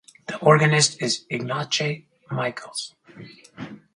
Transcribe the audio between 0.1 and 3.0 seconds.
The organist is Ignace Michiels.